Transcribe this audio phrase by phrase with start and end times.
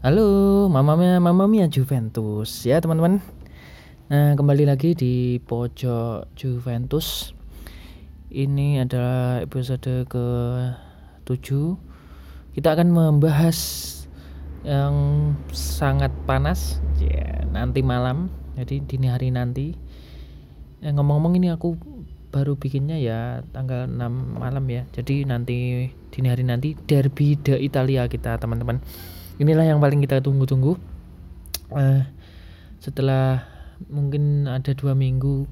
[0.00, 3.20] Halo, mamamnya mamamnya Juventus ya teman-teman.
[4.08, 7.36] Nah kembali lagi di pojok Juventus.
[8.32, 10.26] Ini adalah episode ke
[11.28, 11.36] 7
[12.56, 13.60] Kita akan membahas
[14.64, 14.96] yang
[15.52, 18.32] sangat panas ya, nanti malam.
[18.56, 19.76] Jadi dini hari nanti.
[20.80, 21.76] Eh, ngomong-ngomong ini aku
[22.32, 24.00] baru bikinnya ya tanggal 6
[24.40, 24.88] malam ya.
[24.96, 28.80] Jadi nanti dini hari nanti derby de Italia kita teman-teman
[29.40, 30.76] inilah yang paling kita tunggu-tunggu.
[31.72, 32.04] Uh,
[32.76, 33.48] setelah
[33.88, 35.48] mungkin ada dua minggu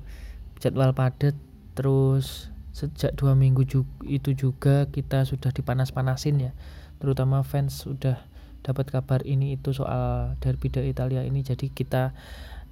[0.60, 1.32] jadwal padat
[1.72, 6.52] terus sejak dua minggu juga, itu juga kita sudah dipanas-panasin ya.
[7.00, 8.20] Terutama fans sudah
[8.60, 11.40] dapat kabar ini itu soal derby de Italia ini.
[11.40, 12.12] Jadi kita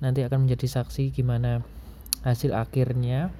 [0.04, 1.64] nanti akan menjadi saksi gimana
[2.28, 3.32] hasil akhirnya.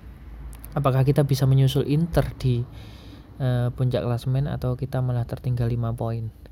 [0.73, 2.65] Apakah kita bisa menyusul Inter di
[3.41, 6.46] uh, puncak klasemen atau kita malah tertinggal 5 poin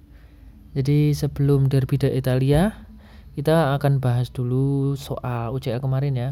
[0.74, 2.74] jadi sebelum derby de Italia,
[3.38, 6.30] kita akan bahas dulu soal UCL kemarin ya.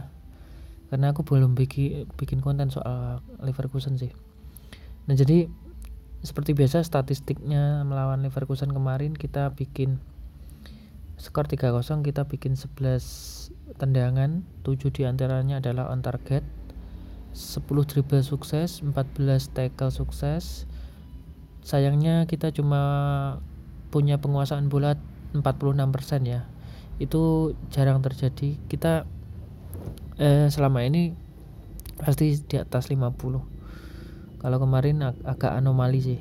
[0.90, 4.10] Karena aku belum bikin bikin konten soal Leverkusen sih.
[5.06, 5.46] Nah, jadi
[6.26, 10.02] seperti biasa statistiknya melawan Leverkusen kemarin kita bikin
[11.22, 16.42] skor 3-0 kita bikin 11 tendangan 7 di antaranya adalah on target
[17.30, 20.66] 10 dribble sukses 14 tackle sukses
[21.62, 22.82] sayangnya kita cuma
[23.92, 24.96] punya penguasaan bola
[25.36, 26.48] 46% ya.
[26.96, 28.56] Itu jarang terjadi.
[28.66, 29.04] Kita
[30.16, 31.12] eh, selama ini
[32.00, 33.52] pasti di atas 50
[34.42, 36.20] kalau kemarin ag agak anomali sih.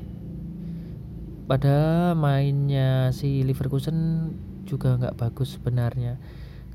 [1.50, 4.30] Padahal mainnya si Leverkusen
[4.70, 6.22] juga nggak bagus sebenarnya.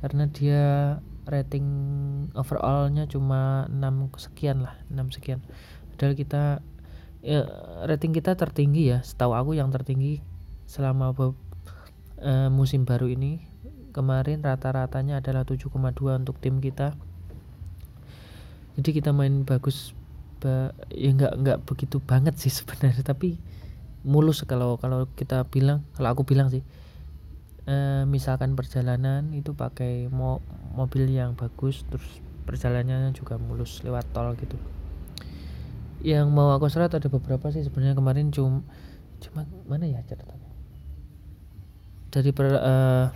[0.03, 0.65] Karena dia
[1.27, 1.67] rating
[2.35, 5.39] overallnya cuma 6 sekian lah 6 sekian.
[5.95, 6.45] Padahal kita
[7.23, 7.47] ya,
[7.87, 8.99] rating kita tertinggi ya.
[9.07, 10.21] Setahu aku yang tertinggi
[10.67, 13.57] selama uh, musim baru ini
[13.97, 15.73] kemarin rata-ratanya adalah 7,2
[16.21, 16.93] untuk tim kita.
[18.77, 19.97] Jadi kita main bagus
[20.37, 23.41] ba ya nggak nggak begitu banget sih sebenarnya tapi
[24.05, 26.61] mulus kalau kalau kita bilang kalau aku bilang sih.
[27.67, 30.45] E, misalkan perjalanan itu pakai mo
[30.77, 32.07] mobil yang bagus terus
[32.45, 34.61] perjalanannya juga mulus lewat tol gitu.
[36.05, 38.61] Yang mau aku serat ada beberapa sih sebenarnya kemarin cuma
[39.25, 40.46] cuma mana ya catatannya
[42.17, 43.13] dari per, uh,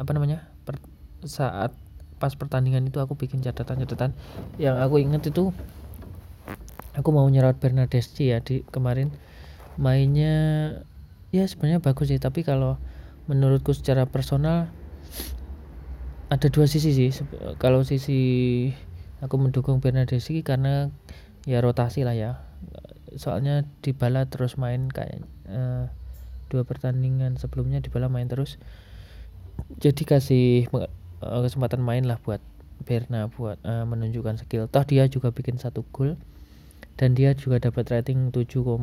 [0.00, 0.80] apa namanya per,
[1.28, 1.76] saat
[2.16, 4.16] pas pertandingan itu aku bikin catatan-catatan.
[4.56, 5.52] Yang aku ingat itu
[6.96, 9.12] aku mau nyerot Bernadeschi ya di kemarin.
[9.76, 10.36] Mainnya
[11.36, 12.80] ya sebenarnya bagus sih tapi kalau
[13.28, 14.72] menurutku secara personal
[16.32, 17.12] ada dua sisi sih.
[17.60, 18.20] Kalau sisi
[19.20, 20.88] aku mendukung Bernadeschi karena
[21.44, 22.40] ya rotasi lah ya.
[23.20, 25.92] Soalnya di bala terus main kayak uh,
[26.50, 28.58] dua pertandingan sebelumnya di bola main terus
[29.78, 32.42] jadi kasih uh, kesempatan main lah buat
[32.80, 34.64] Berna buat uh, menunjukkan skill.
[34.72, 36.16] Toh dia juga bikin satu gol
[36.96, 38.80] dan dia juga dapat rating 7,8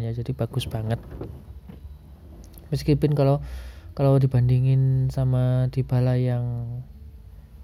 [0.00, 1.00] ya jadi bagus banget.
[2.72, 3.44] Meskipun kalau
[3.92, 6.80] kalau dibandingin sama di bala yang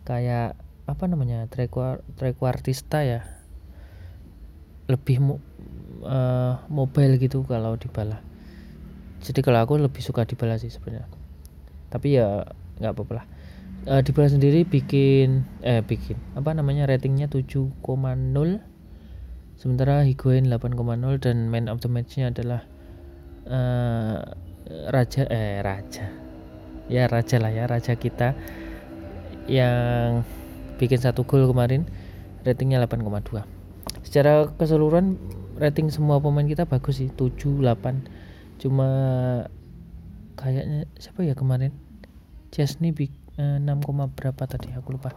[0.04, 1.50] kayak apa namanya
[2.14, 3.26] trequartista ya
[4.86, 5.34] lebih mo,
[6.06, 8.22] uh, mobile gitu kalau di bala
[9.22, 11.08] jadi kalau aku lebih suka Dybala sih sebenarnya.
[11.92, 12.44] Tapi ya
[12.80, 13.26] nggak apa-apa lah.
[13.86, 17.70] Uh, Dybala sendiri bikin eh bikin apa namanya ratingnya 7,0
[19.56, 22.66] sementara Higuain 8,0 dan man of the matchnya adalah
[23.48, 24.20] uh,
[24.90, 26.12] raja eh raja.
[26.86, 28.38] Ya raja lah ya raja kita
[29.46, 30.22] yang
[30.76, 31.86] bikin satu gol kemarin
[32.42, 33.42] ratingnya 8,2
[34.06, 35.18] secara keseluruhan
[35.58, 38.15] rating semua pemain kita bagus sih 7 8
[38.56, 38.88] cuma
[40.36, 41.72] kayaknya siapa ya kemarin?
[42.52, 43.68] Chesney big eh, 6,
[44.16, 44.72] berapa tadi?
[44.76, 45.12] Aku lupa.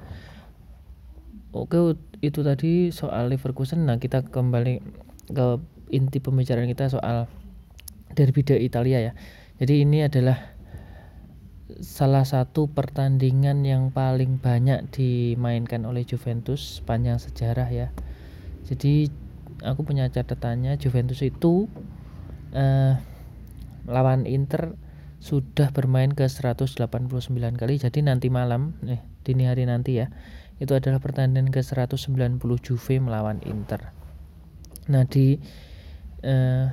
[1.50, 3.88] Oke itu tadi soal Leverkusen.
[3.88, 4.84] Nah kita kembali
[5.30, 5.48] ke
[5.90, 7.26] inti pembicaraan kita soal
[8.14, 9.14] derby de Italia ya.
[9.60, 10.38] Jadi ini adalah
[11.80, 17.88] salah satu pertandingan yang paling banyak dimainkan oleh Juventus sepanjang sejarah ya.
[18.66, 19.10] Jadi
[19.64, 21.70] aku punya catatannya Juventus itu
[22.54, 22.94] uh,
[23.90, 24.78] lawan Inter
[25.20, 26.80] sudah bermain ke 189
[27.60, 27.76] kali.
[27.76, 30.08] Jadi nanti malam nih dini hari nanti ya
[30.60, 33.92] itu adalah pertandingan ke 190 Juve melawan Inter.
[34.88, 35.40] Nah di
[36.24, 36.66] uh,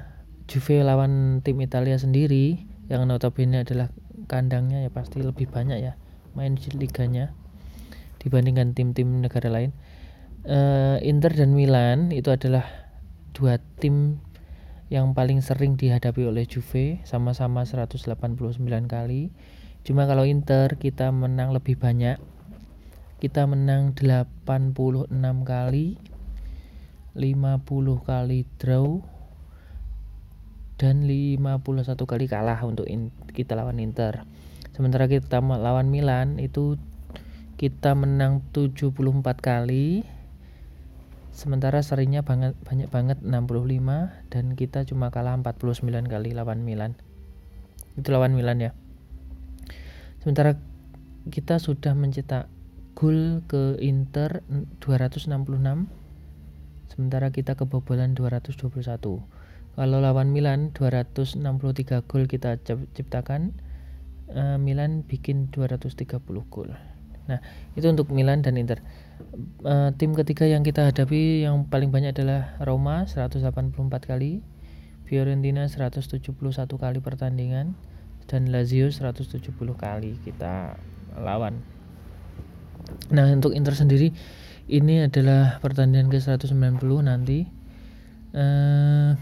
[0.46, 3.90] Juve lawan tim Italia sendiri yang notabene adalah
[4.30, 5.98] kandangnya ya pasti lebih banyak ya
[6.38, 7.34] main di liganya
[8.22, 9.74] dibandingkan tim-tim negara lain.
[10.46, 12.62] Uh, Inter dan Milan itu adalah
[13.34, 14.22] dua tim
[14.92, 18.06] yang paling sering dihadapi oleh Juve sama-sama 189
[18.86, 19.34] kali
[19.82, 22.18] cuma kalau Inter kita menang lebih banyak
[23.16, 25.08] kita menang 86
[25.46, 25.96] kali
[27.16, 27.64] 50
[28.04, 29.00] kali draw
[30.76, 34.28] dan 51 kali kalah untuk in, kita lawan Inter.
[34.76, 36.76] Sementara kita lawan Milan itu
[37.56, 38.92] kita menang 74
[39.40, 40.04] kali.
[41.36, 46.96] Sementara serinya banget banyak banget 65 dan kita cuma kalah 49 kali lawan Milan.
[48.00, 48.72] Itu lawan Milan ya.
[50.24, 50.56] Sementara
[51.28, 52.48] kita sudah mencetak
[52.96, 54.40] gol ke Inter
[54.80, 55.28] 266
[56.88, 58.72] sementara kita kebobolan 221
[59.76, 61.44] kalau lawan Milan 263
[62.08, 62.56] gol kita
[62.96, 63.52] ciptakan
[64.32, 66.08] uh, Milan bikin 230
[66.48, 66.72] gol
[67.28, 67.44] nah
[67.76, 68.80] itu untuk Milan dan Inter
[69.66, 73.52] uh, tim ketiga yang kita hadapi yang paling banyak adalah Roma 184
[74.02, 74.40] kali
[75.06, 76.20] Fiorentina 171
[76.56, 77.78] kali pertandingan
[78.26, 79.38] dan Lazio 170
[79.78, 80.74] kali kita
[81.14, 81.62] lawan.
[83.14, 84.10] Nah untuk Inter sendiri
[84.66, 86.58] ini adalah pertandingan ke 190
[87.06, 87.46] nanti.
[88.36, 89.14] Uh,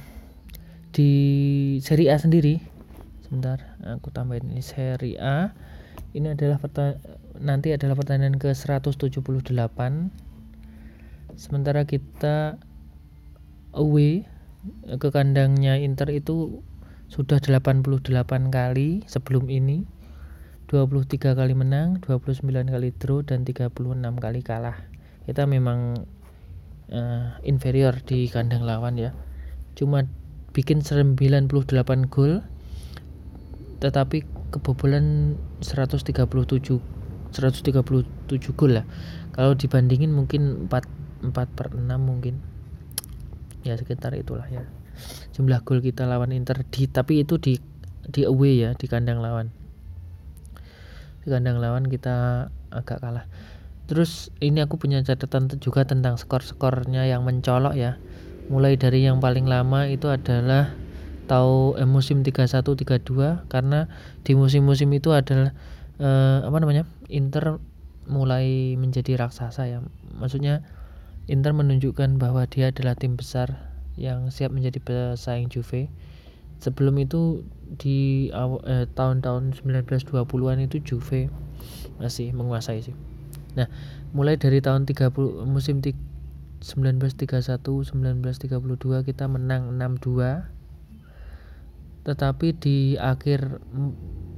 [0.95, 1.11] di
[1.83, 2.63] seri A sendiri
[3.27, 5.51] sebentar aku tambahin ini seri A
[6.15, 6.59] ini adalah
[7.39, 9.51] nanti adalah pertandingan ke 178
[11.35, 12.63] sementara kita
[13.75, 14.25] away
[14.87, 16.63] ke kandangnya Inter itu
[17.13, 18.11] sudah 88
[18.49, 19.85] kali sebelum ini.
[20.65, 23.69] 23 kali menang 29 kali draw dan 36
[24.17, 24.89] kali kalah.
[25.29, 26.09] Kita memang
[26.89, 29.13] uh, inferior di kandang lawan ya.
[29.77, 30.09] Cuma
[30.57, 31.53] bikin 98
[32.09, 32.41] gol
[33.83, 34.25] tetapi
[34.55, 36.15] kebobolan 137
[37.35, 38.87] 137 gol lah.
[39.35, 42.39] Kalau dibandingin mungkin 4 4 per 6 mungkin.
[43.67, 44.63] Ya sekitar itulah ya.
[45.35, 47.59] Jumlah gol kita lawan Inter di tapi itu di
[48.07, 49.51] di away ya di kandang lawan.
[51.27, 53.27] Di kandang lawan kita agak kalah.
[53.85, 57.99] Terus ini aku punya catatan juga tentang skor-skornya yang mencolok ya.
[58.49, 60.73] Mulai dari yang paling lama itu adalah
[61.25, 63.89] tahu eh, musim 31 32 karena
[64.23, 65.57] di musim-musim itu adalah
[65.99, 67.61] eh, apa namanya Inter
[68.05, 69.81] mulai menjadi raksasa ya.
[70.21, 70.65] Maksudnya
[71.25, 75.89] Inter menunjukkan bahwa dia adalah tim besar yang siap menjadi pesaing Juve.
[76.61, 77.45] Sebelum itu
[77.81, 81.33] di eh, tahun-tahun 1920-an itu Juve
[81.97, 82.97] masih menguasai sih.
[83.57, 83.71] Nah
[84.15, 85.11] mulai dari tahun 30
[85.49, 85.81] musim
[86.65, 87.61] 1931
[87.93, 90.64] 1932 kita menang 6-2
[92.05, 93.65] tetapi di akhir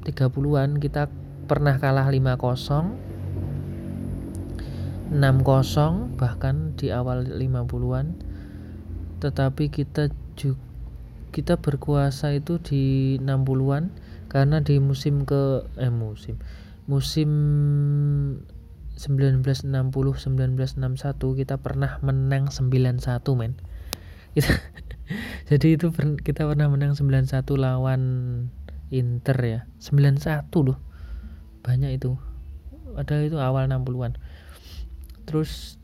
[0.07, 1.11] 30-an kita
[1.51, 2.33] pernah kalah 5-0
[5.11, 8.07] 6-0 bahkan di awal 50-an
[9.23, 10.63] tetapi kita juga
[11.35, 13.93] kita berkuasa itu di 60-an
[14.33, 16.41] karena di musim ke eh musim
[16.89, 17.29] musim
[18.97, 23.05] 1960 1961 kita pernah menang 91
[23.37, 23.53] men.
[24.37, 24.53] Kita
[25.51, 25.93] jadi itu
[26.23, 28.03] kita pernah menang 91 lawan
[28.91, 29.61] Inter ya.
[29.83, 30.79] 91 loh.
[31.67, 32.15] Banyak itu.
[32.97, 34.17] Ada itu awal 60-an
[35.27, 35.77] terus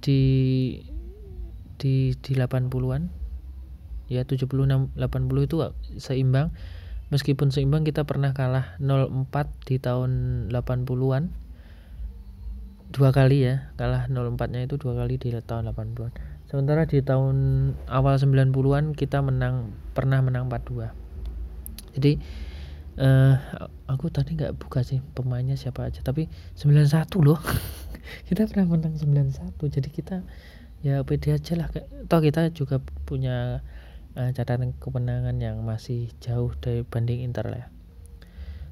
[0.00, 0.22] di
[1.76, 3.10] di di 80-an
[4.06, 4.94] ya 70 80
[5.44, 5.56] itu
[5.98, 6.54] seimbang.
[7.06, 9.30] Meskipun seimbang kita pernah kalah 0-4
[9.66, 10.10] di tahun
[10.50, 11.46] 80-an
[12.86, 16.14] dua kali ya kalah 04 nya itu dua kali di tahun 80-an
[16.46, 17.36] sementara di tahun
[17.90, 21.06] awal 90-an kita menang pernah menang 4-2
[21.96, 22.20] jadi
[23.00, 23.34] uh,
[23.88, 27.40] aku tadi nggak buka sih pemainnya siapa aja tapi 91 loh.
[28.28, 30.16] Kita pernah menang 91 jadi kita
[30.84, 31.68] ya pede aja lah.
[32.06, 33.66] Toh kita juga punya
[34.14, 37.68] uh, catatan kemenangan yang masih jauh dari banding Inter lah ya.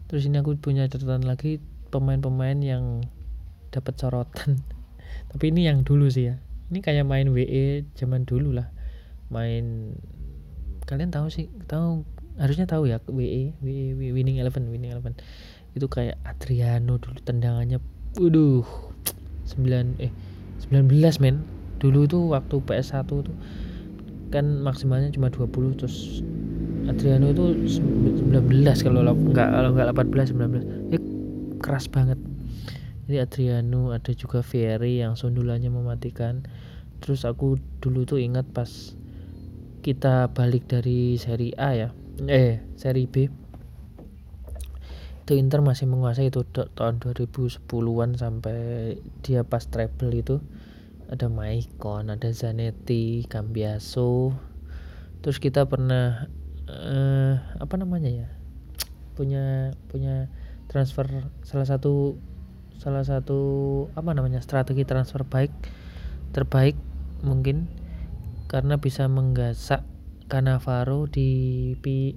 [0.04, 1.59] terus ini aku punya catatan lagi
[1.90, 3.02] pemain-pemain yang
[3.75, 4.62] dapat sorotan.
[5.35, 6.38] Tapi ini yang dulu sih ya
[6.75, 8.75] ini kayak main WE zaman dulu lah.
[9.31, 9.95] Main
[10.90, 12.02] kalian tahu sih tahu
[12.35, 15.14] harusnya tahu ya WE WE, WE winning eleven winning eleven.
[15.78, 17.78] Itu kayak Adriano dulu tendangannya
[18.19, 18.66] waduh
[19.47, 20.11] 9 eh
[20.66, 21.47] 19 men.
[21.78, 23.37] Dulu tuh waktu PS1 tuh
[24.35, 26.26] kan maksimalnya cuma 20 terus
[26.90, 28.35] Adriano itu 19
[28.83, 30.99] kalau enggak kalau enggak 18 19 ya
[31.62, 32.19] keras banget.
[33.04, 36.49] Jadi Adriano ada juga Ferry yang sundulannya mematikan
[37.04, 38.96] terus aku dulu tuh ingat pas
[39.84, 41.88] kita balik dari seri A ya.
[42.25, 43.28] Eh seri B.
[45.20, 50.40] Itu Inter masih menguasai itu tahun 2010-an sampai dia pas treble itu.
[51.12, 54.32] Ada Maicon, ada Zanetti, Cambiaso,
[55.20, 56.32] terus kita pernah
[56.64, 58.28] uh, apa namanya ya?
[59.12, 60.32] Punya punya
[60.73, 62.16] transfer salah satu
[62.80, 63.40] salah satu
[63.92, 65.52] apa namanya strategi transfer baik
[66.32, 66.75] terbaik
[67.25, 67.66] mungkin
[68.47, 69.83] karena bisa menggasak
[70.28, 72.16] Cannavaro di pi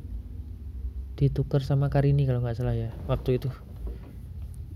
[1.17, 3.49] ditukar sama Karini kalau nggak salah ya waktu itu.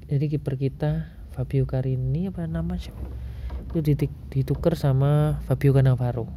[0.09, 2.91] Jadi kiper kita Fabio Carini apa nama sih
[3.71, 6.27] itu ditukar sama Fabio Cannavaro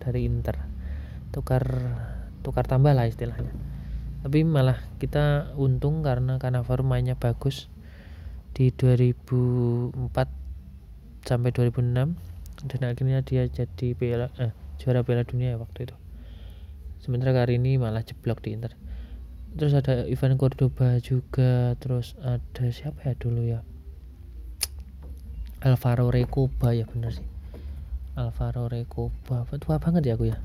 [0.00, 0.64] dari Inter.
[1.28, 1.64] Tukar
[2.40, 3.52] tukar tambah lah istilahnya.
[4.24, 7.68] Tapi malah kita untung karena Cannavaro mainnya bagus
[8.56, 10.08] di 2004
[11.28, 12.29] sampai 2006
[12.66, 15.96] dan akhirnya dia jadi piala eh, juara Piala Dunia ya waktu itu.
[17.00, 18.76] Sementara kali ini malah jeblok di Inter.
[19.56, 23.60] Terus ada Ivan Cordoba juga terus ada siapa ya dulu ya?
[25.60, 27.28] Alvaro Recoba ya bener sih.
[28.16, 29.44] Alvaro Recoba.
[29.60, 30.38] Tua banget ya aku ya?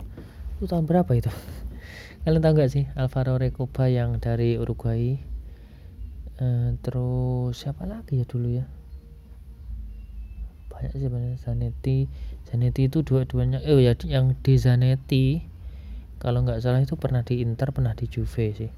[0.60, 1.32] Itu tahun berapa itu?
[2.24, 5.20] Kalian tahu nggak sih Alvaro Recoba yang dari Uruguay?
[6.36, 8.68] Uh, terus siapa lagi ya dulu ya
[10.76, 12.12] banyak sih banyak Zanetti
[12.52, 15.56] Zanetti itu dua-duanya eh ya yang di Zanetti
[16.20, 18.72] kalau nggak salah itu pernah di Inter pernah di Juve sih.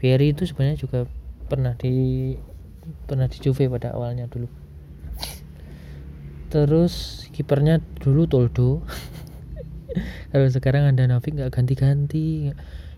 [0.00, 1.06] Ferry itu sebenarnya juga
[1.46, 2.34] pernah di
[3.04, 4.48] pernah di Juve pada awalnya dulu.
[6.50, 8.82] Terus kipernya dulu Toldo.
[10.34, 12.50] Kalau sekarang ada Nafik nggak ganti-ganti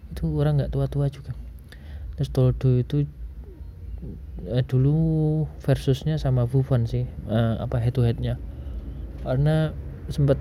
[0.09, 1.37] itu orang nggak tua-tua juga.
[2.17, 3.05] Terus Toldo itu
[4.49, 8.39] eh, dulu versusnya sama Buffon sih eh, apa head to headnya
[9.23, 9.71] karena
[10.11, 10.39] sempat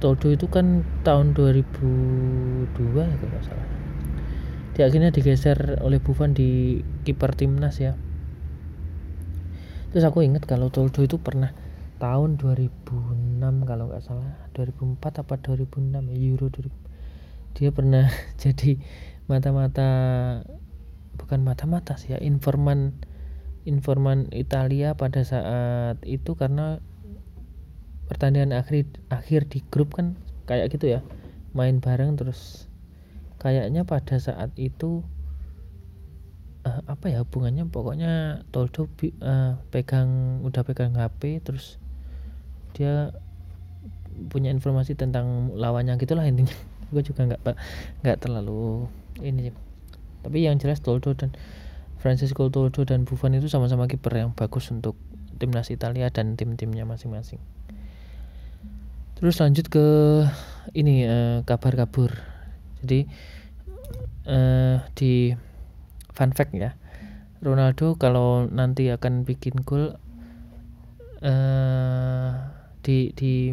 [0.00, 3.68] Toldo itu kan tahun 2002 ya kalau salah.
[4.72, 7.92] Dia akhirnya digeser oleh Buffon di kiper timnas ya.
[9.92, 11.52] Terus aku ingat kalau Toldo itu pernah
[12.00, 14.40] tahun 2006 kalau nggak salah.
[14.56, 16.90] 2004 apa 2006 ya Euro 2000
[17.54, 18.06] dia pernah
[18.42, 18.78] jadi
[19.26, 19.88] mata-mata
[21.20, 22.96] bukan mata-mata sih ya informan
[23.68, 26.80] informan Italia pada saat itu karena
[28.08, 30.16] pertandingan akhir akhir di grup kan
[30.48, 31.00] kayak gitu ya
[31.52, 32.66] main bareng terus
[33.36, 35.04] kayaknya pada saat itu
[36.64, 41.78] uh, apa ya hubungannya pokoknya Toldo uh, pegang udah pegang HP terus
[42.74, 43.14] dia
[44.28, 46.52] punya informasi tentang lawannya gitulah intinya.
[46.92, 47.40] Gue juga nggak
[48.02, 48.90] nggak terlalu
[49.22, 49.54] ini
[50.20, 51.32] tapi yang jelas Toldo dan
[52.00, 54.96] Francisco Toldo dan Buffon itu sama-sama kiper yang bagus untuk
[55.40, 57.40] timnas Italia dan tim-timnya masing-masing.
[59.20, 59.86] Terus lanjut ke
[60.72, 62.16] ini uh, kabar kabur.
[62.80, 63.04] Jadi
[64.24, 65.36] uh, di
[66.16, 66.72] fun fact ya
[67.44, 69.96] Ronaldo kalau nanti akan bikin gol
[71.20, 72.32] uh,
[72.80, 73.52] di di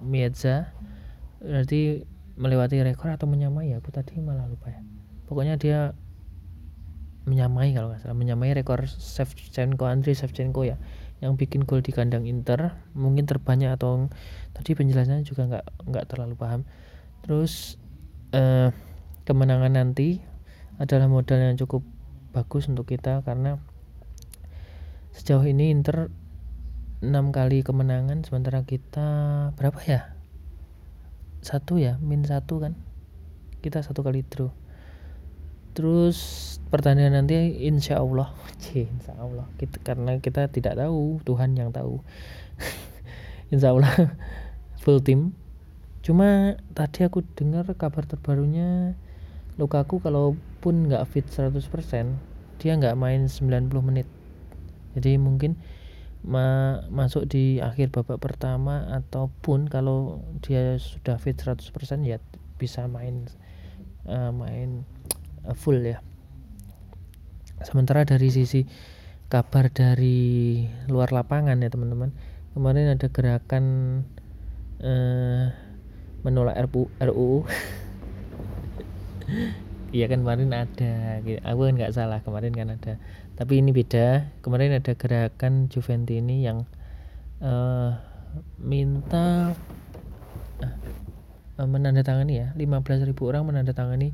[0.00, 0.72] Mieza
[1.40, 2.04] berarti
[2.36, 3.84] melewati rekor atau menyamai ya?
[3.84, 4.80] Aku tadi malah lupa ya.
[5.28, 5.92] Pokoknya dia
[7.22, 10.76] menyamai kalau nggak salah menyamai rekor Shevchenko Andriy Shevchenko ya
[11.22, 14.10] yang bikin gol di kandang Inter mungkin terbanyak atau
[14.58, 16.66] tadi penjelasannya juga nggak nggak terlalu paham.
[17.22, 17.78] Terus
[18.34, 18.74] eh,
[19.22, 20.18] kemenangan nanti
[20.82, 21.86] adalah modal yang cukup
[22.34, 23.62] bagus untuk kita karena
[25.14, 26.10] sejauh ini Inter
[27.06, 29.06] 6 kali kemenangan sementara kita
[29.54, 30.18] berapa ya?
[31.38, 32.74] Satu ya min satu kan?
[33.62, 34.50] Kita satu kali draw
[35.72, 36.18] terus
[36.72, 37.36] pertandingan nanti
[37.68, 38.32] insya Allah.
[38.72, 39.44] Insya Allah.
[39.58, 42.00] Kita, karena kita tidak tahu Tuhan yang tahu.
[43.52, 43.92] Insya Allah
[44.82, 45.36] full team.
[46.00, 48.96] Cuma tadi aku dengar kabar terbarunya
[49.60, 51.52] Lukaku kalaupun nggak fit 100%
[52.56, 54.08] dia nggak main 90 menit.
[54.96, 55.60] Jadi mungkin
[56.22, 61.74] ma masuk di akhir babak pertama ataupun kalau dia sudah fit 100%
[62.06, 62.22] ya
[62.62, 63.26] bisa main
[64.06, 64.86] uh, main
[65.50, 65.98] full ya.
[67.62, 68.66] Sementara dari sisi
[69.30, 72.14] kabar dari luar lapangan ya teman-teman.
[72.52, 73.64] Kemarin ada gerakan
[74.84, 75.48] uh,
[76.20, 77.48] menolak RUU,
[79.96, 83.00] iya kan kemarin ada aku kan nggak salah kemarin kan ada.
[83.40, 84.28] Tapi ini beda.
[84.44, 86.68] Kemarin ada gerakan Juventini yang
[87.40, 87.96] uh,
[88.60, 89.56] minta
[91.56, 92.48] uh, menandatangani ya.
[92.60, 94.12] 15.000 orang menandatangani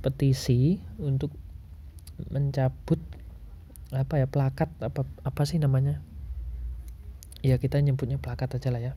[0.00, 1.34] petisi untuk
[2.30, 2.98] mencabut
[3.94, 6.02] apa ya plakat apa apa sih namanya
[7.40, 8.92] ya kita nyebutnya plakat aja lah ya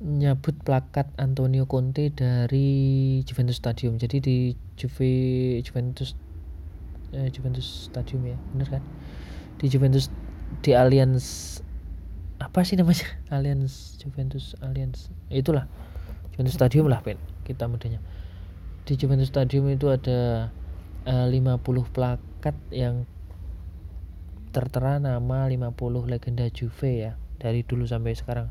[0.00, 4.00] nyabut plakat Antonio Conte dari Juventus Stadium.
[4.00, 4.36] Jadi di
[4.72, 5.12] Juve
[5.60, 6.16] Juventus
[7.12, 8.82] eh, Juventus Stadium ya, bener kan?
[9.60, 10.08] Di Juventus
[10.64, 11.60] di Allianz
[12.40, 13.04] apa sih namanya?
[13.36, 15.12] Allianz Juventus Allianz.
[15.28, 15.68] Itulah
[16.32, 17.20] Juventus Stadium lah, Pen.
[17.44, 18.00] kita mudanya
[18.90, 20.50] di Juventus Stadium itu ada
[21.06, 21.62] uh, 50
[21.94, 23.06] plakat yang
[24.50, 25.78] tertera nama 50
[26.10, 28.50] legenda Juve ya dari dulu sampai sekarang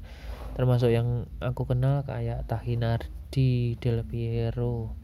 [0.56, 4.96] termasuk yang aku kenal kayak Tahinardi, Del Piero,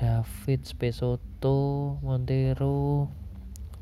[0.00, 3.12] David Spesotto, Montero,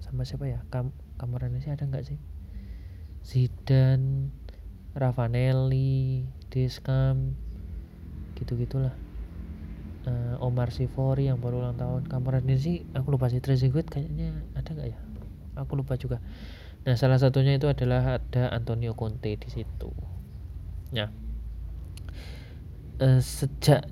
[0.03, 0.67] sama siapa ya?
[0.67, 2.19] Kam kamarnya sih ada nggak sih?
[3.23, 4.35] Zidane,
[4.99, 7.39] Ravanelli, Deskam,
[8.35, 9.04] gitu gitulah.
[10.05, 12.05] Uh, Omar Sivori yang baru ulang tahun.
[12.09, 13.41] Kamarnya sih aku lupa sih.
[13.41, 14.99] Trezeguet kayaknya ada nggak ya?
[15.57, 16.21] Aku lupa juga.
[16.85, 19.89] Nah salah satunya itu adalah ada Antonio Conte di situ.
[20.93, 21.09] Ya.
[23.01, 23.89] Uh, sejak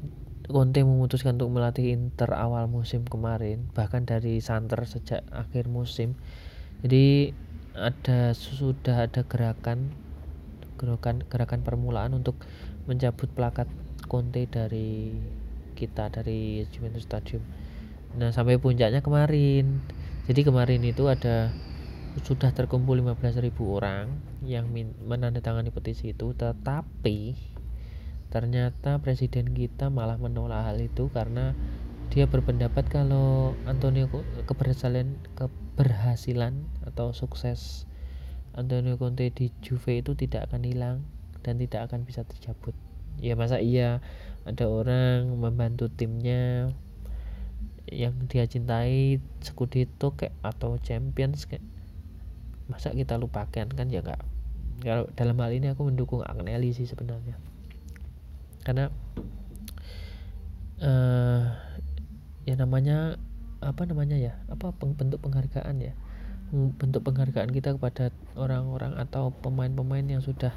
[0.52, 6.18] Conte memutuskan untuk melatih Inter awal musim kemarin bahkan dari Santer sejak akhir musim
[6.84, 7.30] jadi
[7.72, 9.94] ada sudah ada gerakan
[10.76, 12.42] gerakan gerakan permulaan untuk
[12.90, 13.70] mencabut plakat
[14.10, 15.14] Conte dari
[15.82, 17.42] kita dari Juventus Stadium.
[18.14, 19.82] Nah sampai puncaknya kemarin.
[20.30, 21.50] Jadi kemarin itu ada
[22.22, 24.06] sudah terkumpul 15.000 orang
[24.46, 24.70] yang
[25.02, 26.30] menandatangani petisi itu.
[26.30, 27.18] Tetapi
[28.30, 31.52] ternyata presiden kita malah menolak hal itu karena
[32.12, 34.08] dia berpendapat kalau Antonio
[34.44, 37.88] keberhasilan keberhasilan atau sukses
[38.52, 40.96] Antonio Conte di Juve itu tidak akan hilang
[41.40, 42.76] dan tidak akan bisa tercabut
[43.18, 44.00] ya masa iya
[44.46, 46.72] ada orang membantu timnya
[47.90, 51.62] yang dia cintai Scudetto kayak atau Champions kayak
[52.70, 53.86] masa kita lupakan kan?
[53.92, 54.22] Ya enggak
[54.82, 57.38] kalau dalam hal ini aku mendukung Agnelli sih sebenarnya.
[58.66, 58.90] Karena
[60.82, 61.42] uh,
[62.42, 63.14] ya namanya
[63.62, 64.34] apa namanya ya?
[64.50, 65.94] Apa bentuk penghargaan ya?
[66.52, 70.50] Bentuk penghargaan kita kepada orang-orang atau pemain-pemain yang sudah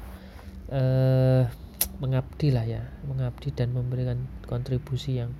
[0.74, 1.46] uh,
[1.96, 5.32] mengabdi lah ya mengabdi dan memberikan kontribusi yang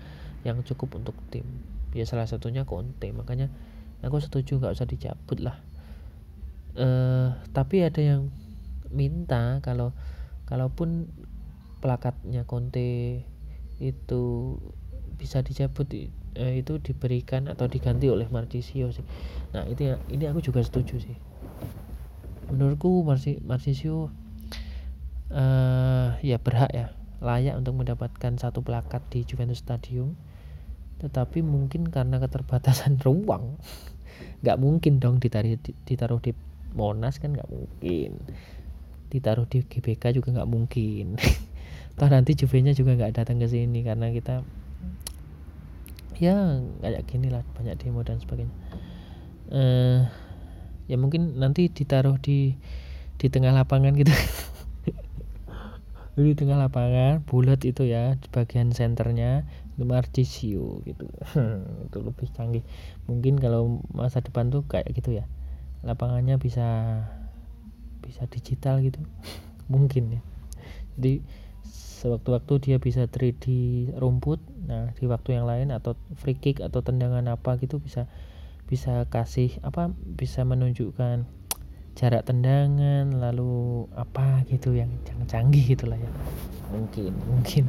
[0.46, 1.44] yang cukup untuk tim.
[1.92, 3.50] Ya salah satunya Conte makanya
[4.04, 5.56] aku setuju nggak usah dicabut lah.
[6.76, 8.28] Uh, tapi ada yang
[8.92, 9.96] minta kalau
[10.44, 11.08] kalaupun
[11.80, 13.24] plakatnya Conte
[13.80, 14.22] itu
[15.16, 15.88] bisa dicabut
[16.36, 19.04] uh, itu diberikan atau diganti oleh Marcisio sih.
[19.56, 21.16] Nah itu ya ini aku juga setuju sih.
[22.52, 24.12] Menurutku Marci, Marcisio
[25.32, 26.86] uh, ya berhak ya
[27.18, 30.14] layak untuk mendapatkan satu plakat di Juventus Stadium.
[31.00, 33.58] Tetapi mungkin karena keterbatasan ruang
[34.40, 36.32] nggak mungkin dong ditaruh ditaruh di
[36.76, 38.20] Monas kan nggak mungkin.
[39.08, 41.16] Ditaruh di GBK juga nggak mungkin.
[41.96, 44.44] Toh nanti Juve-nya juga nggak datang ke sini karena kita
[46.16, 48.52] ya kayak gini lah banyak demo dan sebagainya.
[49.46, 50.04] Uh,
[50.86, 52.56] ya mungkin nanti ditaruh di
[53.16, 54.12] di tengah lapangan gitu
[56.24, 59.44] di tengah lapangan bulat itu ya di bagian senternya
[59.76, 61.04] Marcisio gitu.
[61.92, 62.64] Itu lebih canggih.
[63.04, 65.28] Mungkin kalau masa depan tuh kayak gitu ya.
[65.84, 67.04] Lapangannya bisa
[68.00, 69.04] bisa digital gitu.
[69.72, 70.20] Mungkin ya.
[70.96, 71.20] Jadi
[72.00, 73.46] sewaktu-waktu dia bisa 3D
[73.96, 78.06] rumput nah di waktu yang lain atau free kick atau tendangan apa gitu bisa
[78.66, 81.24] bisa kasih apa bisa menunjukkan
[81.96, 84.92] jarak tendangan lalu apa gitu yang
[85.24, 86.10] canggih gitulah ya.
[86.68, 87.16] Mungkin.
[87.24, 87.64] Mungkin.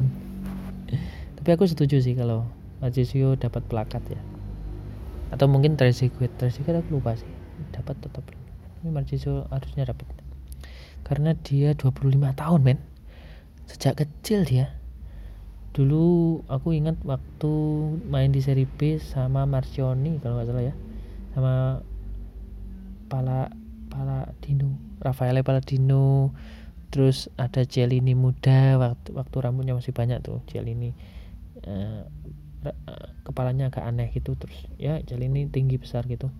[1.40, 2.44] Tapi aku setuju sih kalau
[2.84, 4.20] Macisio dapat plakat ya.
[5.32, 7.28] Atau mungkin Trezeguet Trezeguet aku lupa sih.
[7.72, 8.24] Dapat tetap.
[8.84, 10.04] Ini Macisio harusnya dapat.
[11.08, 12.78] Karena dia 25 tahun men.
[13.64, 14.76] Sejak kecil dia.
[15.72, 17.52] Dulu aku ingat waktu
[18.04, 20.74] main di seri B sama Marcioni kalau nggak salah ya.
[21.32, 21.54] Sama
[23.08, 23.48] Pala
[23.98, 26.30] Paladino Rafaele Paladino
[26.88, 30.96] terus ada Celini muda waktu waktu rambutnya masih banyak tuh Celini
[31.66, 32.06] uh,
[33.26, 36.30] kepalanya agak aneh gitu terus ya Celini tinggi besar gitu.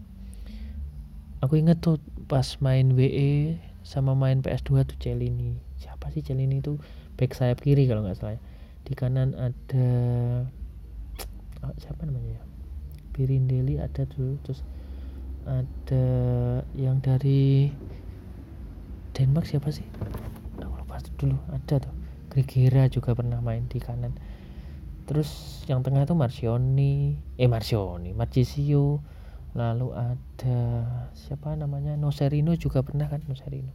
[1.39, 6.83] Aku inget tuh pas main WE sama main PS2 tuh Celini siapa sih Celini tuh?
[7.19, 8.43] Back sayap kiri kalau nggak salah ya.
[8.87, 9.91] di kanan ada
[11.61, 12.43] oh, siapa namanya ya?
[13.13, 14.63] Birindeli ada dulu terus
[15.49, 16.05] ada
[16.77, 17.73] yang dari
[19.17, 19.89] Denmark siapa sih?
[20.61, 21.95] Aku lupa dulu ada tuh.
[22.29, 24.13] Grigera juga pernah main di kanan.
[25.09, 29.01] Terus yang tengah itu Marcioni eh Marcioni Marcisio
[29.57, 30.61] lalu ada
[31.17, 31.97] siapa namanya?
[31.97, 33.73] Noserino juga pernah kan Noserino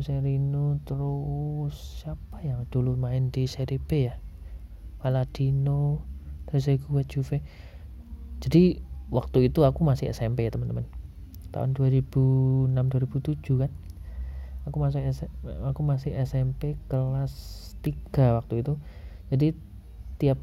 [0.00, 4.16] Serino terus siapa ya dulu main di Serie B ya?
[5.00, 6.04] Paladino
[6.50, 7.38] gue Juve.
[8.40, 10.86] Jadi waktu itu aku masih SMP ya teman-teman.
[11.50, 13.70] Tahun 2006 2007 kan?
[14.70, 15.02] Aku masih
[15.66, 17.34] aku masih SMP kelas
[17.82, 18.78] 3 waktu itu.
[19.34, 19.48] Jadi
[20.22, 20.38] tiap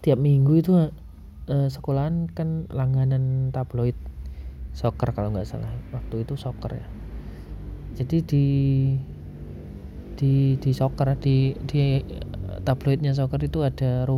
[0.00, 3.96] tiap minggu itu uh, sekolahan kan langganan tabloid
[4.72, 5.68] soccer kalau nggak salah.
[5.92, 6.86] Waktu itu soccer ya.
[7.96, 8.46] Jadi di
[10.16, 12.00] di di soccer di di
[12.64, 14.08] tabloidnya soccer itu ada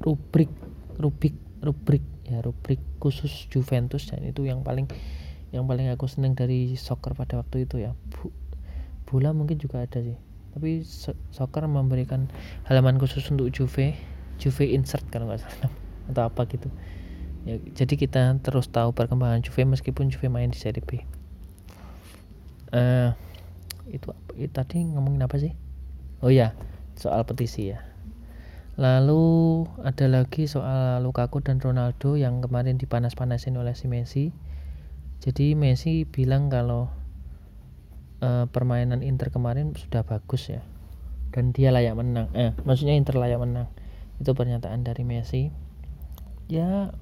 [0.00, 0.48] rubrik
[0.96, 4.86] rubrik rubrik ya rubrik khusus Juventus dan itu yang paling
[5.50, 7.96] yang paling aku seneng dari soccer pada waktu itu ya.
[8.12, 8.30] Bu,
[9.08, 10.18] bola mungkin juga ada sih
[10.52, 12.26] tapi so soccer memberikan
[12.66, 13.94] halaman khusus untuk Juve
[14.42, 15.70] Juve insert kalau nggak salah
[16.08, 16.68] atau apa gitu.
[17.46, 21.02] Ya, jadi kita terus tahu perkembangan Juve meskipun Juve main di Serie B.
[22.68, 23.16] Uh,
[23.88, 25.56] itu, itu tadi ngomongin apa sih?
[26.20, 26.52] Oh ya
[26.98, 27.87] soal petisi ya
[28.78, 34.30] lalu ada lagi soal Lukaku dan Ronaldo yang kemarin dipanas-panasin oleh si Messi.
[35.18, 36.86] Jadi Messi bilang kalau
[38.22, 40.62] uh, permainan Inter kemarin sudah bagus ya.
[41.34, 42.30] Dan dia layak menang.
[42.38, 43.66] Eh maksudnya Inter layak menang.
[44.22, 45.50] Itu pernyataan dari Messi.
[46.46, 46.94] Ya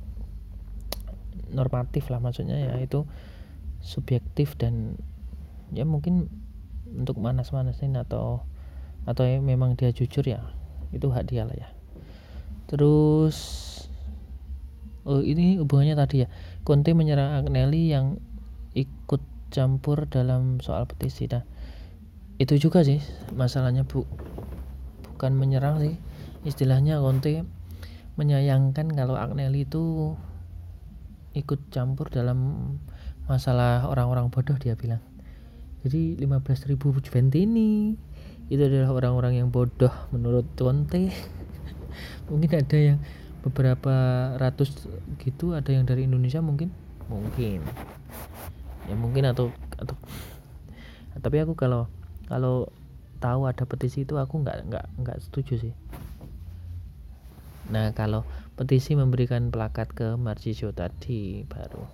[1.53, 2.81] normatif lah maksudnya ya.
[2.81, 3.05] Itu
[3.85, 4.97] subjektif dan
[5.77, 6.33] ya mungkin
[6.89, 8.49] untuk manas-manasin atau
[9.05, 10.57] atau ya memang dia jujur ya
[10.93, 11.69] itu hak dia lah ya.
[12.67, 13.37] Terus
[15.07, 16.29] oh ini hubungannya tadi ya.
[16.67, 18.19] Conte menyerang Agnelli yang
[18.75, 19.23] ikut
[19.55, 21.31] campur dalam soal petisi.
[21.31, 21.47] Nah
[22.37, 23.01] itu juga sih
[23.33, 24.03] masalahnya bu.
[25.15, 25.95] Bukan menyerang sih.
[26.47, 27.47] Istilahnya Conte
[28.19, 30.15] menyayangkan kalau Agnelli itu
[31.37, 32.81] ikut campur dalam
[33.29, 35.03] masalah orang-orang bodoh dia bilang.
[35.87, 37.95] Jadi 15.000 Juventini
[38.47, 41.11] itu adalah orang-orang yang bodoh menurut Conte.
[42.31, 42.99] Mungkin ada yang
[43.47, 43.95] beberapa
[44.43, 44.91] ratus
[45.23, 46.75] gitu ada yang dari Indonesia mungkin?
[47.07, 47.63] Mungkin.
[48.91, 49.95] Ya mungkin atau atau
[51.23, 51.87] tapi aku kalau
[52.27, 52.71] kalau
[53.23, 55.75] tahu ada petisi itu aku nggak nggak nggak setuju sih.
[57.71, 58.27] Nah kalau
[58.59, 61.87] petisi memberikan plakat ke Marcisio tadi baru.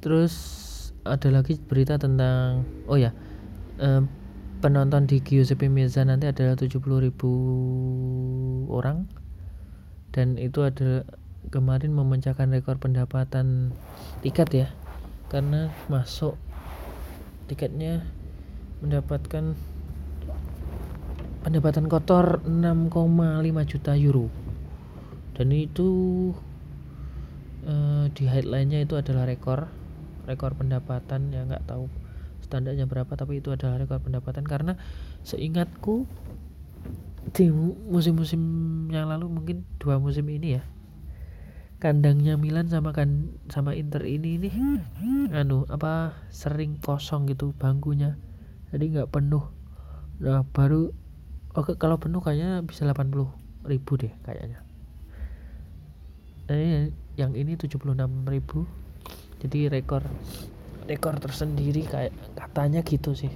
[0.00, 0.34] Terus
[1.04, 3.12] ada lagi berita tentang oh ya
[3.78, 4.02] eh,
[4.58, 7.30] penonton di Giuseppe Meazza nanti adalah 70 ribu
[8.70, 9.06] orang.
[10.10, 11.06] Dan itu ada
[11.54, 13.70] kemarin memecahkan rekor pendapatan
[14.20, 14.68] tiket ya.
[15.30, 16.34] Karena masuk
[17.46, 18.04] tiketnya
[18.82, 19.56] mendapatkan
[21.46, 24.26] pendapatan kotor 6,5 juta euro.
[25.38, 25.88] Dan itu
[27.62, 29.70] uh, di headline-nya itu adalah rekor
[30.28, 31.88] rekor pendapatan ya nggak tahu
[32.48, 34.48] standarnya berapa tapi itu adalah rekor pendapatan.
[34.48, 34.80] Karena
[35.22, 36.08] seingatku
[37.36, 37.52] di
[37.92, 38.40] musim-musim
[38.88, 40.62] yang lalu mungkin dua musim ini ya
[41.78, 44.50] kandangnya Milan sama kan sama Inter ini ini
[45.30, 48.18] anu apa sering kosong gitu bangkunya.
[48.74, 49.46] Jadi nggak penuh.
[50.18, 50.90] Nah baru
[51.56, 53.24] Oke kalau penuh kayaknya bisa 80
[53.66, 54.62] ribu deh kayaknya.
[56.46, 57.82] Eh yang ini 76
[58.30, 58.68] ribu.
[59.42, 60.06] Jadi rekor
[60.88, 63.30] rekor tersendiri kayak katanya gitu sih.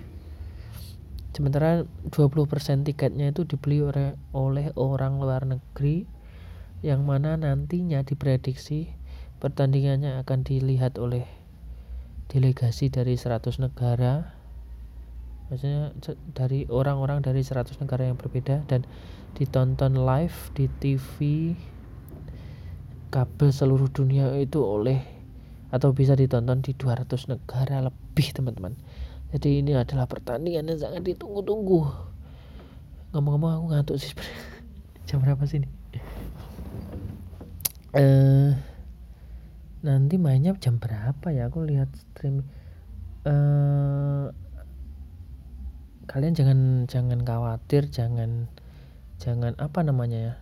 [1.32, 6.04] Sementara 20% tiketnya itu dibeli oleh, oleh orang luar negeri
[6.84, 8.92] yang mana nantinya diprediksi
[9.40, 11.24] pertandingannya akan dilihat oleh
[12.28, 14.36] delegasi dari 100 negara.
[15.48, 15.92] Maksudnya
[16.32, 18.84] dari orang-orang dari 100 negara yang berbeda dan
[19.36, 21.16] ditonton live di TV
[23.12, 25.21] kabel seluruh dunia itu oleh
[25.72, 28.76] atau bisa ditonton di 200 negara lebih teman-teman.
[29.32, 31.88] Jadi ini adalah pertandingan yang sangat ditunggu-tunggu.
[33.16, 34.12] Ngomong-ngomong aku ngantuk sih
[35.08, 35.68] jam berapa sih ini?
[37.96, 38.52] Eh
[39.80, 41.48] nanti mainnya jam berapa ya?
[41.48, 42.44] Aku lihat stream.
[43.24, 44.28] Eh
[46.04, 48.52] kalian jangan jangan khawatir jangan
[49.16, 50.35] jangan apa namanya ya?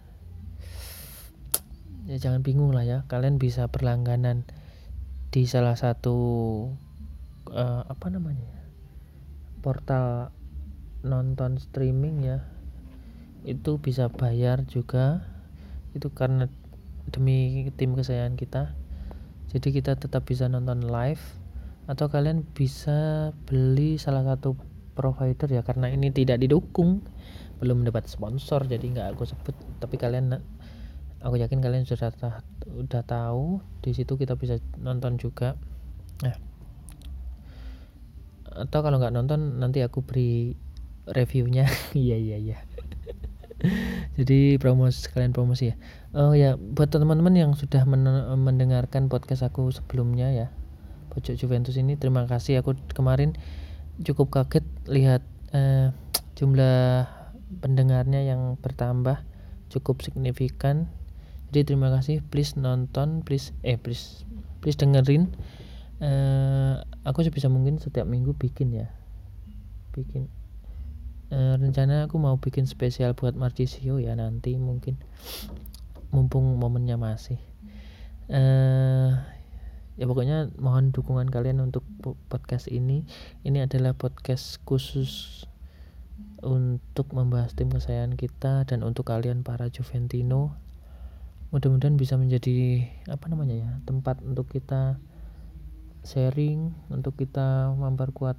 [2.10, 3.06] Ya jangan bingung lah ya.
[3.06, 4.42] Kalian bisa berlangganan
[5.30, 6.18] di salah satu
[7.50, 8.62] uh, apa namanya ya
[9.62, 10.34] portal
[11.06, 12.44] nonton streaming ya
[13.44, 15.24] itu bisa bayar juga.
[15.96, 16.46] Itu karena
[17.08, 18.62] demi tim kesayangan kita.
[19.50, 21.22] Jadi kita tetap bisa nonton live
[21.90, 24.54] atau kalian bisa beli salah satu
[24.94, 27.02] provider ya karena ini tidak didukung.
[27.58, 29.56] Belum mendapat sponsor jadi nggak aku sebut.
[29.82, 30.38] Tapi kalian
[31.20, 32.12] aku yakin kalian sudah
[32.68, 33.60] udah tahu.
[33.84, 35.56] Di situ kita bisa nonton juga.
[36.24, 36.36] Nah.
[38.50, 40.56] Atau kalau nggak nonton nanti aku beri
[41.08, 41.68] reviewnya.
[41.96, 42.58] Iya iya iya.
[44.18, 45.76] Jadi promosi sekalian promosi ya.
[46.16, 47.84] Oh ya buat teman-teman yang sudah
[48.34, 50.48] mendengarkan podcast aku sebelumnya ya
[51.10, 52.64] pojok Juventus ini terima kasih.
[52.64, 53.36] Aku kemarin
[54.00, 55.92] cukup kaget lihat uh,
[56.38, 57.04] jumlah
[57.60, 59.20] pendengarnya yang bertambah
[59.68, 60.88] cukup signifikan
[61.50, 62.22] jadi terima kasih.
[62.30, 64.22] Please nonton please eh please
[64.62, 65.34] please dengerin.
[66.00, 68.88] Uh, aku sebisa mungkin setiap minggu bikin ya.
[69.90, 70.30] Bikin.
[71.30, 74.94] Uh, rencana aku mau bikin spesial buat Marcisio ya nanti mungkin.
[76.14, 77.42] Mumpung momennya masih.
[78.30, 79.18] Uh,
[79.98, 81.82] ya pokoknya mohon dukungan kalian untuk
[82.30, 83.02] podcast ini.
[83.42, 85.44] Ini adalah podcast khusus
[86.40, 90.69] untuk membahas tim kesayangan kita dan untuk kalian para Juventino
[91.50, 95.02] mudah-mudahan bisa menjadi apa namanya ya tempat untuk kita
[96.06, 98.38] sharing untuk kita memperkuat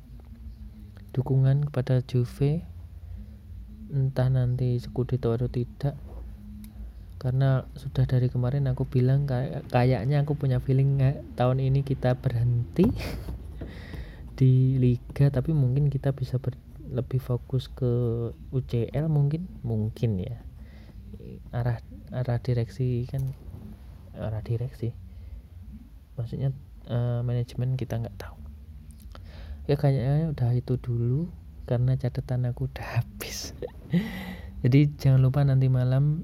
[1.12, 2.63] dukungan kepada Juve.
[3.91, 6.00] Entah nanti sekudito atau tidak.
[7.19, 10.97] Karena sudah dari kemarin aku bilang kayak kayaknya aku punya feeling
[11.38, 12.88] tahun ini kita berhenti
[14.39, 17.91] di liga tapi mungkin kita bisa ber, lebih fokus ke
[18.56, 19.45] UCL mungkin?
[19.62, 20.41] Mungkin ya
[21.52, 21.80] arah
[22.12, 23.24] arah direksi kan
[24.15, 24.91] arah direksi.
[26.19, 26.52] Maksudnya
[26.91, 28.38] uh, manajemen kita nggak tahu.
[29.69, 31.30] Ya kayaknya udah itu dulu
[31.69, 33.56] karena catatan aku udah habis.
[34.62, 36.21] Jadi jangan lupa nanti malam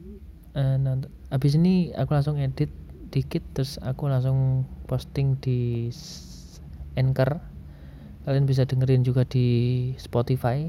[0.53, 2.71] uh, nonton habis ini aku langsung edit
[3.11, 5.89] dikit terus aku langsung posting di
[6.99, 7.39] Anchor.
[8.27, 9.47] Kalian bisa dengerin juga di
[9.95, 10.67] Spotify.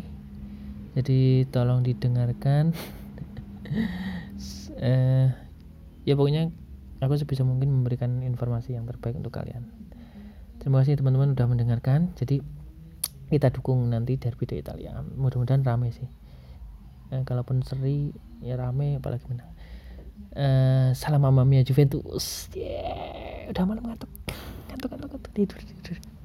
[0.95, 2.71] Jadi tolong didengarkan
[4.89, 5.29] eh,
[6.05, 6.51] ya pokoknya
[6.99, 9.67] aku sebisa mungkin memberikan informasi yang terbaik untuk kalian.
[10.59, 12.11] Terima kasih teman-teman sudah mendengarkan.
[12.19, 12.43] Jadi
[13.29, 14.99] kita dukung nanti derby di Italia.
[15.03, 16.09] Mudah-mudahan rame sih.
[17.15, 19.49] Eh, kalaupun seri ya rame apalagi menang.
[20.35, 22.51] Eh, salam mamamia Juventus.
[22.53, 23.49] Yeah.
[23.49, 24.11] udah malam ngantuk.
[24.69, 25.33] Ngantuk ngantuk, ngantuk.
[25.33, 26.18] Tidur tidur